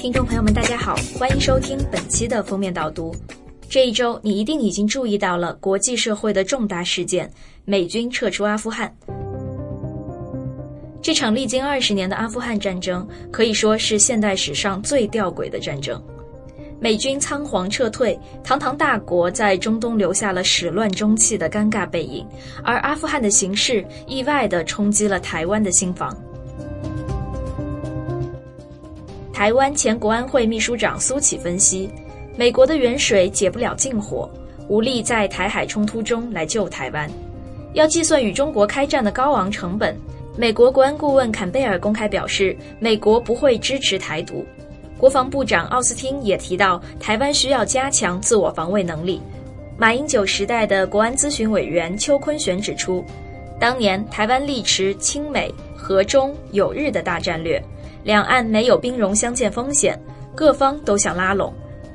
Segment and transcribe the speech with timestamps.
[0.00, 3.14] 听众朋友们，大家好，欢迎收听本期的封面导读。
[3.68, 7.30] 这一周，你一定已经注意到了国际社会的重大事件——
[7.66, 8.90] 美军撤出阿富汗。
[11.02, 16.02] 这场历经二十年的阿富汗战争，可以说是现代史上最吊诡的战争。
[16.80, 22.26] 美军仓皇撤退，堂堂大国在中东留下了始乱终弃的尴尬背影，
[22.64, 26.16] 而阿富汗的形势意外地冲击了台湾的心房。
[29.40, 31.88] 台湾前国安会秘书长苏启分析，
[32.36, 34.28] 美国的远水解不了近火，
[34.68, 37.10] 无力在台海冲突中来救台湾。
[37.72, 39.96] 要计算与中国开战的高昂成本，
[40.36, 44.44] 美国国安顾问坎贝尔公开表示，美国不会支持台独。
[44.98, 49.22] 国防部长奥斯汀也提到，台湾需要加强自我防卫能力。
[49.78, 53.02] 马英九时代的国安咨询委员邱坤玄指出，
[53.58, 57.58] 当年台湾力持亲美、和中、友日的大战略。
[58.02, 59.98] 两岸没有兵戎相见风险，
[60.34, 61.52] 各方都想拉拢，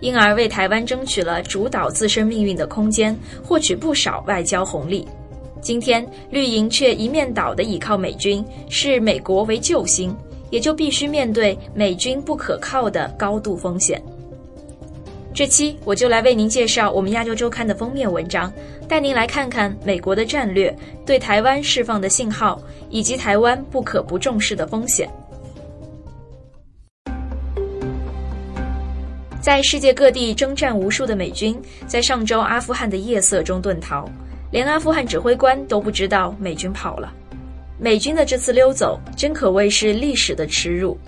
[0.00, 5.06] 因而为台湾争取了主导自身命运的空间，获取不少外交红利。
[5.60, 10.16] 今天绿营却一面倒的倚靠美军，视美国为救星，
[10.50, 14.00] 也就必须面对美军不可靠的高度风险。
[15.34, 18.52] 这期我就来为您介绍我们亚洲周刊的封面文章，
[18.88, 25.08] 带您来看看美国的战略对台湾释放的信号，以及台湾不可不重视的风险。
[29.48, 34.06] 在世界各地征战无数的美军，在上周阿富汗的夜色中遁逃，
[34.50, 37.10] 连阿富汗指挥官都不知道美军跑了。
[37.78, 40.98] 美军的这次溜走，真可谓是历史的耻辱。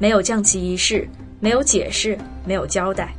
[0.00, 3.14] 没有降旗仪式，没有解释，没有交代，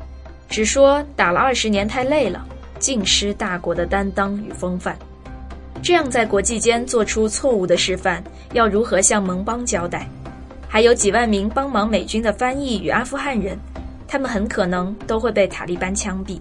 [0.50, 2.46] 只说打了二十年太累了，
[2.78, 5.00] 尽失大国的担当与风范。
[5.82, 10.10] 这样在国际间做出错误的示范，要如何向盟邦交代？
[10.68, 13.58] 还有几万名帮忙美军的翻译与阿富汗人。
[14.08, 16.40] 他们很可能都会被塔利班枪毙。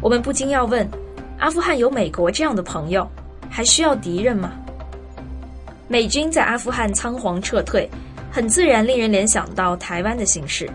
[0.00, 0.88] 我们不禁要问：
[1.38, 3.06] 阿富汗有美国这样的朋友，
[3.50, 4.52] 还需要敌人吗？
[5.86, 7.88] 美军在阿富汗仓皇撤退，
[8.30, 10.68] 很自然令人联想到台湾的形势。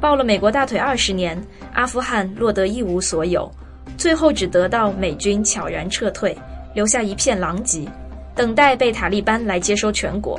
[0.00, 1.42] 抱了美国大腿二十年，
[1.72, 3.50] 阿富汗落得一无所有，
[3.96, 6.36] 最后只得到美军悄然撤退，
[6.74, 7.88] 留下一片狼藉，
[8.34, 10.38] 等待被塔利班来接收全国。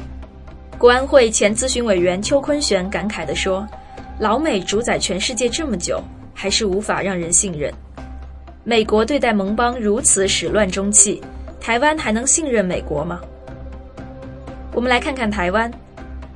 [0.78, 3.68] 国安会前咨询委员邱坤玄感慨地说。
[4.20, 6.04] 老美主宰全世界这么久，
[6.34, 7.74] 还是无法让人信任。
[8.66, 11.22] 美国对待盟邦如此始乱终弃，
[11.62, 13.22] 台湾还能信任美国吗？
[14.74, 15.72] 我们来看看台湾，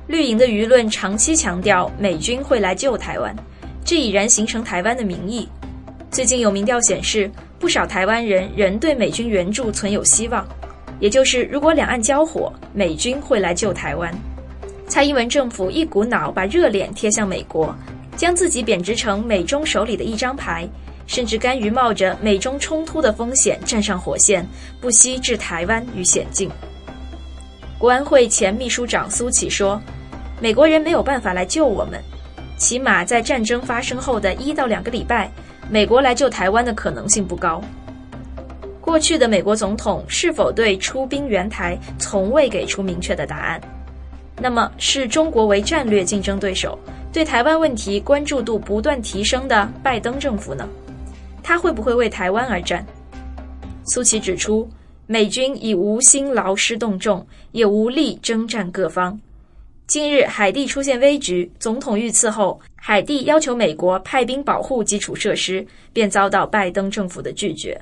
[0.06, 3.36] 绿营的舆论长期强调美军会来救台湾，
[3.84, 5.46] 这已然形成台湾的民意。
[6.10, 10.42] 最近有民调显示，不少台湾人仍对美军援助存有希望，
[11.00, 14.10] 也就是如果两岸交火，美军会来救台湾。
[14.86, 17.74] 蔡英文政府一股脑把热脸贴向美国，
[18.16, 20.68] 将自己贬值成美中手里的一张牌，
[21.06, 24.46] 甚至甘于冒着美中冲突的风险站上火线，
[24.80, 26.50] 不惜置台湾于险境。
[27.78, 29.80] 国安会前秘书长苏启说
[30.40, 32.00] ：“美国人没有办法来救我们，
[32.56, 35.30] 起码在战争发生后的一到两个礼拜，
[35.68, 37.60] 美国来救台湾的可能性不高。”
[38.80, 43.60] 过去的美国总统是否对出兵援台，从未给出明确的答案。
[44.40, 46.78] 那么，视中国为战略竞争对手，
[47.12, 50.68] 对台湾问题关注度不断提升的拜登政府呢？
[51.42, 52.84] 他会不会为台湾而战？
[53.86, 54.68] 苏琪指出，
[55.06, 59.18] 美军已无心劳师动众，也无力征战各方。
[59.86, 67.80] 近日，海地出现危局，总统遇刺后，海地要求美国派兵保护基础设施，便遭到拜登政府的拒绝。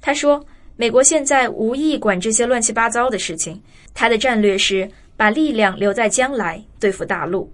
[0.00, 0.42] 他说
[0.76, 3.60] ：“美国现在无意管这些乱七八糟的事情，
[3.92, 4.88] 他的战略是。”
[5.22, 7.48] 把力量留在将来对付大陆，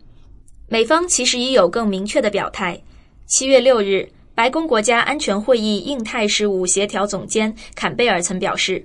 [0.68, 2.80] 美方其实已有更明确的表态。
[3.26, 8.82] 七月六日，白宫国家安全会议印太事务协调总监坎贝尔曾表示：“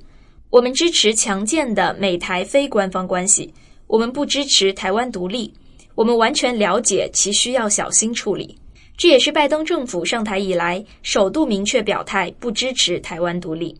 [0.51, 3.53] 我们支持强健的美台非官方关系，
[3.87, 5.53] 我们不支持台湾独立，
[5.95, 8.59] 我们完全了解其需要小心处理。”
[8.99, 13.79] 这也是拜登政府上台以来首度明确表态不支持台湾独立。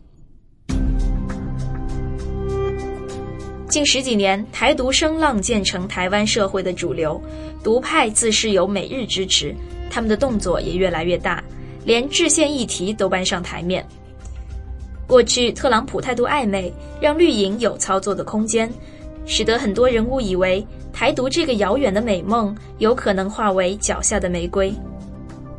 [3.74, 7.20] 近十几年，台独声浪渐成台湾社会的主流，
[7.60, 9.52] 独派自是有美日支持，
[9.90, 11.42] 他们的动作也越来越大，
[11.84, 13.84] 连制宪议题都搬上台面。
[15.08, 18.72] 过去特朗普态度暧昧，让绿营有操作的空间，
[19.26, 24.72] 使得很多人误以为台独这个遥远的美梦有可能化为脚下的玫瑰。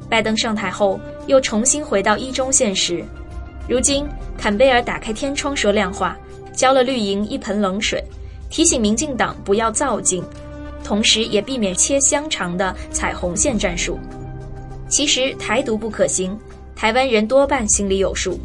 [0.10, 0.98] 拜登上台后，
[1.28, 3.04] 又重新回到一中现实。
[3.68, 4.08] 如今，
[4.38, 6.18] 坎贝尔打开天窗说亮话。
[6.56, 8.04] 浇了绿营一盆冷水，
[8.50, 10.24] 提醒民进党不要造进，
[10.84, 14.00] 同时也避免切香肠的踩红线战术。
[14.88, 16.38] 其实台独不可行，
[16.76, 18.40] 台湾人多半心里有数。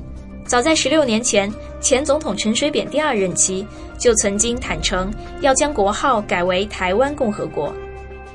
[0.46, 3.64] 早在十六年前，前总统陈水扁第二任期
[3.96, 7.72] 就曾经坦诚要将国号改为台湾共和国，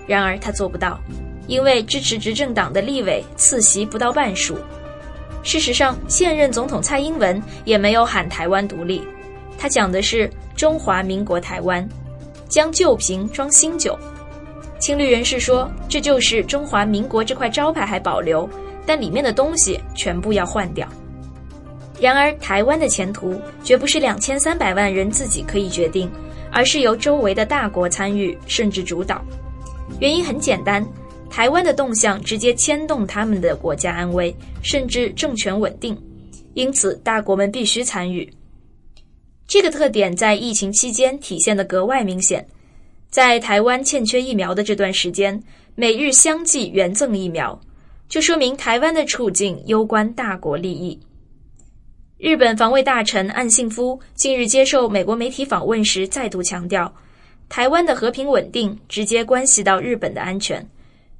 [0.07, 0.97] 然而他做不到，
[1.47, 4.57] 因为支持执政党的立委次席不到半数。
[5.43, 9.03] 事实上，现任总统蔡英文也没有喊台湾独立，
[9.57, 11.87] 他讲的是中华民国台湾，
[12.47, 13.97] 将旧瓶装新酒。
[14.79, 18.47] 青绿人士说，这就是中华民国这块招牌还保留，
[18.85, 20.87] 但里面的东西全部要换掉。
[21.99, 26.11] 然而，台湾的前途绝不是两千三百万人自己可以决定，
[26.51, 29.23] 而是由周围的大国参与甚至主导。
[29.99, 30.85] 原因很简单，
[31.29, 35.97] 台湾的动向直接牵动他们的国家安危，甚至政权稳定，
[36.53, 38.29] 因此大国们必须参与。
[39.47, 42.45] 这个特点在疫情期间体现得格外明显。
[43.09, 45.41] 在台湾欠缺疫苗的这段时间，
[45.75, 47.59] 美日相继援赠疫苗，
[48.09, 50.99] 就说明台湾的处境攸关大国利益。
[52.17, 56.93] 日本防卫大臣岸信夫近日接受美国媒体访问时，再度强调，
[57.47, 60.67] 台湾的和平稳定直接关系到日本的安全。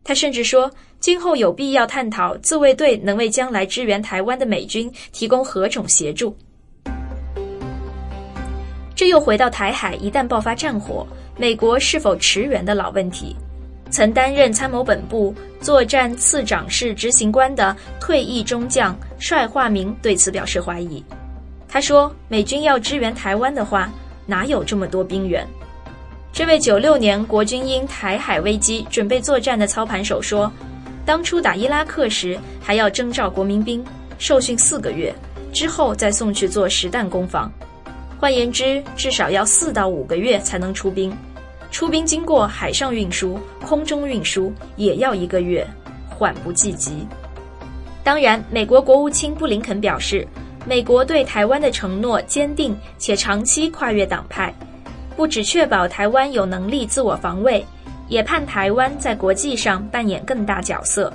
[0.03, 6.35] 他甚至说，今后有必要探讨自卫队能为将来支援台湾的美军提供何种协助。
[9.05, 11.05] 这又回到台海一旦爆发战火，
[11.37, 13.35] 美国是否驰援的老问题。
[13.91, 15.31] 曾担任参谋本部
[15.61, 21.05] 作战次长室执行官的退役中将帅化明对此表示怀疑。
[21.67, 23.91] 他说：“美军要支援台湾的话，
[24.25, 25.45] 哪有这么多兵员？”
[26.33, 30.51] 这位九六年国军因台海危机准备作战的操盘手说
[31.05, 33.85] ：“当初打伊拉克时，还要征召国民兵，
[34.17, 35.13] 受训四个月，
[35.53, 37.51] 之后再送去做实弹攻防。
[38.25, 41.15] 换言之，至少要四到五个月才能出兵。”
[41.69, 45.63] 出兵经过海上运输、空中运输也要一个月，
[46.09, 47.05] 缓不济急。
[48.03, 50.27] 当然，美国国务卿布林肯表示，
[50.65, 54.51] 美国对台湾的承诺坚定且长期跨越党派，
[55.15, 57.63] 不只确保台湾有能力自我防卫，
[58.07, 61.13] 也盼台湾在国际上扮演更大角色。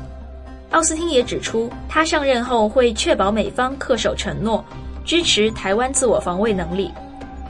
[0.71, 4.65] 奥斯汀也指出，他上任后会确保美方恪守承诺，
[5.11, 6.89] 支持台湾自我防卫能力。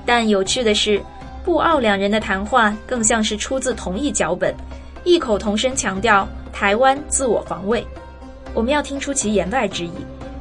[0.06, 0.98] 但有趣的是。
[1.42, 4.54] 布奥两人的谈话更像是出自同一脚本，
[5.04, 7.84] 异口同声强调台湾自我防卫。
[8.52, 9.92] 我们要听出其言外之意，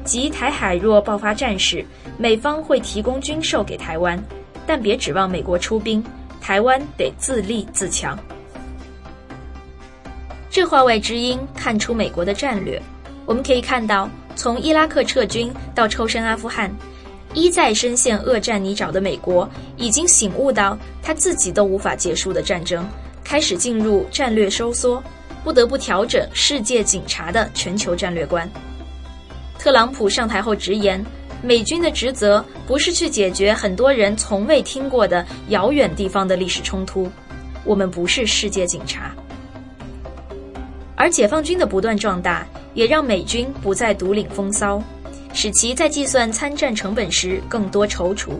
[0.04, 1.86] 即台海若爆发战事，
[2.18, 4.21] 美方会提供军售给台湾，
[4.68, 6.04] 但别指望美国出兵，
[6.42, 8.19] 台湾得自立自强。
[10.50, 12.80] 这话外之音看出美国的战略。
[13.25, 16.69] 我们可以看到，从伊拉克撤军到抽身阿富汗。
[17.34, 19.48] 一再深陷恶战泥沼的美国，
[19.78, 22.88] 已经醒悟到他自己都无法结束的战争，
[23.24, 25.02] 开始进入战略收缩，
[25.44, 28.50] 不得不调整世界警察的全球战略观。
[29.60, 31.06] 特朗普上台后直言，
[31.44, 37.10] 美军的职责不是去解决很多人从未听过的遥远地方的历史冲突，
[37.64, 39.16] 我们不是世界警察。
[40.96, 44.81] 而解放军的不断壮大，也让美军不再独领风骚。
[45.42, 48.32] 使其在计算参战成本时更多踌躇。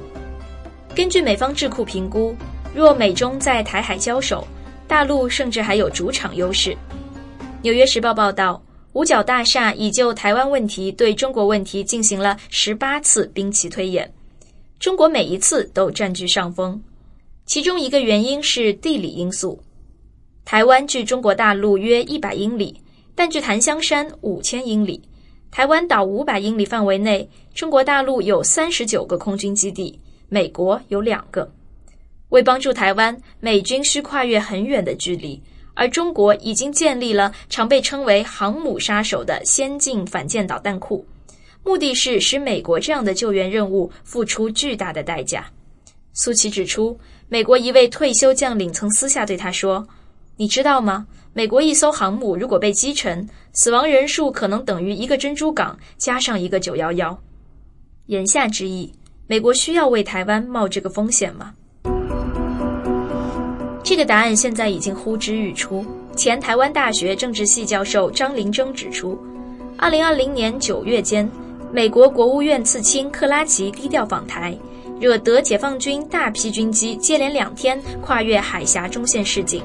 [0.94, 2.36] 根据美方智库评估，
[2.75, 4.46] 若美中在台海交手，
[4.86, 6.75] 大陆甚至还有主场优势。
[7.62, 14.13] 纽约时报报道，五角大厦已就台湾问题对中国问题进行了十八次兵棋推演，
[14.77, 16.84] 中国每一次都占据上风。
[17.46, 19.58] 其中一个原因是地理因素，
[20.44, 22.75] 台湾距中国大陆约一百英里，
[23.15, 25.01] 但距檀香山五千英里。
[25.51, 31.51] 台湾岛五百英里范围内，中国大陆有三十九个空军基地，美国有两个。
[32.29, 35.41] 为帮助台湾，美军需跨越很远的距离，
[35.74, 41.03] 而中国已经建立了常被称为“航母杀手”的先进反舰导弹库，
[41.63, 45.46] 目的是使美国这样的救援任务付出巨大的代价。
[46.13, 49.86] 苏琪指出，美国一位退休将领曾私下对他说
[50.39, 51.05] ：“你知道吗？”
[51.36, 57.17] 美国一艘航母如果被击沉，死亡人数可能等于一个珍珠港加上一个九幺幺。
[58.05, 58.91] 言下之意，
[59.27, 61.53] 美国需要为台湾冒这个风险吗？
[63.84, 65.86] 这个答案现在已经呼之欲出。
[66.15, 69.17] 前台湾大学政治系教授张林征指出，
[69.77, 71.29] 二零二零年九月间，
[71.72, 74.58] 美国国务院次卿克拉奇低调访台，
[75.00, 79.62] 惹得解放军大批军机接连两天跨越海峡中线示警。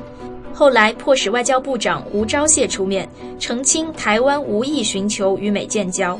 [0.55, 3.09] 后来迫使外交部长吴钊燮出面
[3.41, 6.17] 澄清，台湾无意寻求与美建交，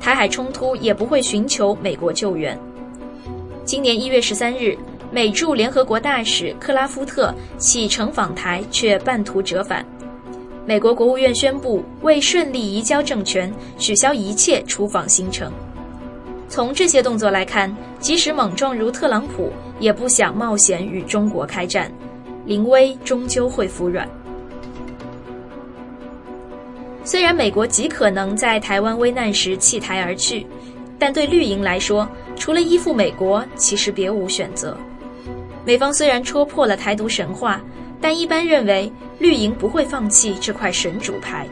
[0.00, 2.58] 台海冲突也不会寻求美国救援。
[3.66, 4.74] 今年一月十三日，
[5.10, 9.84] 美驻联合国大使克拉夫特启程访台，却半途折返。
[10.64, 15.52] 美国国务院宣布为顺利移交政权，取消一切出访行程。
[16.48, 21.92] 从这些动作来看，即使猛撞如特朗普，也不想冒险与中国开战。
[22.50, 24.08] 临危终究会服软。
[27.04, 30.44] 虽然美国极可能在台湾危难时弃台而去，
[30.98, 34.76] 但对绿营来说，除了依附美国，其实别无选择。
[35.64, 37.60] 美方虽然戳破了台独神话，
[38.00, 41.46] 但一般认为绿营不会放弃这块神主牌。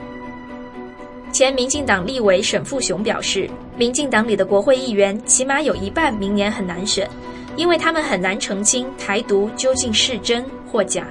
[1.30, 7.08] 前民进党立委沈富雄表示，民进党里的国会议员起码有一半明年很难选，
[7.54, 11.08] 因为他们很难澄清台独究竟是真或假。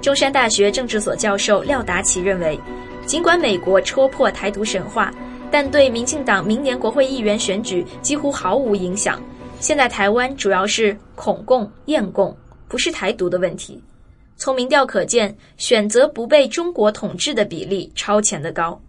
[0.00, 2.58] 中山大学政治所教授廖达奇认为，
[3.04, 5.12] 尽管美国戳破台独神话，
[5.50, 9.20] 但对民进党明年国会议员选举几乎毫无影响。
[9.58, 12.34] 现在台湾主要是恐共厌共，
[12.66, 13.82] 不是台独的问题。
[14.36, 18.80] 从民调可见，选择不被中国统治的比例超前的高。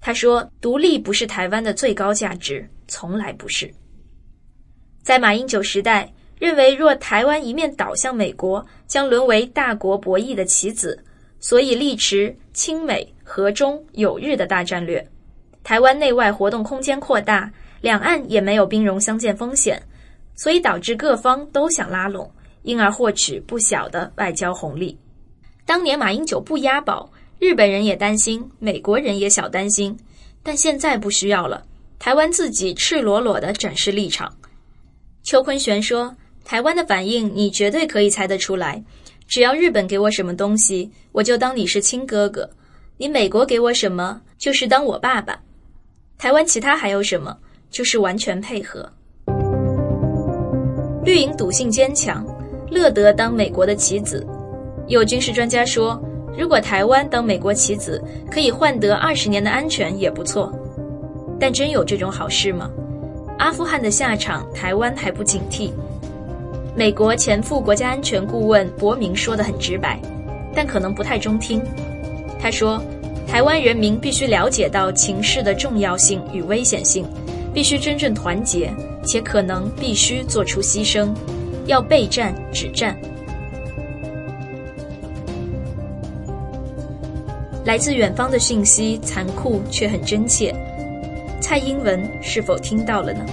[0.00, 3.70] 他说：“独立不是台湾的最高价值，从来不是。”
[5.04, 11.02] 在马英九时代，认为若台湾一面倒向美国，将沦为大国博弈的棋子，
[11.40, 15.06] 所以力持亲美、和中、友日的大战略。
[15.64, 17.50] 台湾内外活动空间扩大，
[17.80, 19.82] 两岸也没有兵戎相见风险。
[20.38, 24.98] 所以导致各方都想拉拢，因而获取不小的外交红利。
[25.64, 29.96] 当年马英九不押宝，日本人也担心，美国人也小担心，
[30.42, 31.64] 但现在不需要了。
[31.98, 34.30] 台湾自己赤裸裸的展示立场。
[35.22, 36.14] 邱坤玄说
[36.46, 38.80] ：“台湾的反应你绝对可以猜得出来，
[39.26, 42.48] 只要日本给我什么东西，我就当你是亲哥哥；
[42.98, 45.36] 你美国给我什么，就是当我爸爸。
[46.16, 47.36] 台湾其他还有什么，
[47.68, 48.88] 就是完全配合。”
[51.04, 52.24] 绿营赌性坚强，
[52.70, 54.24] 乐得当美国的棋子。
[54.86, 56.00] 有军事专家说，
[56.38, 58.00] 如果台湾当美国棋子，
[58.30, 60.52] 可以换得二十年的安全也不错。
[61.40, 62.70] 但真有这种好事吗？
[63.36, 65.72] 阿富汗的下场，台湾还不警惕。
[66.76, 69.98] 美国前副国家安全顾问伯明说得很直白，
[70.54, 71.62] 但可能不太中听。
[72.38, 72.78] 他说，
[73.26, 77.06] 台湾人民必须了解到情势的重要性与危险性，
[77.54, 78.70] 必须真正团结。
[79.06, 81.14] 且可能必须做出牺牲，
[81.66, 82.94] 要备战止战。
[87.64, 90.52] 来自远方的讯息残酷却很真切，
[91.40, 93.24] 蔡英文是否听到了呢？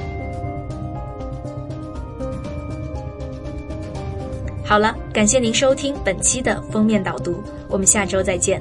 [4.73, 8.59] 好了，感谢您收听本期的封面导读，我们下周再见。